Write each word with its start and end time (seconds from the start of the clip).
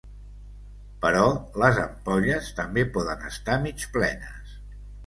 Però 1.03 1.27
les 1.65 1.79
ampolles 1.83 2.51
també 2.63 2.89
poden 2.99 3.25
estar 3.35 3.63
mig 3.69 3.89
plenes. 4.01 4.61